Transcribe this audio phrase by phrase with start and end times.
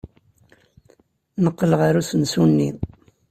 [1.43, 2.69] Neqqel ɣer usensu-nni.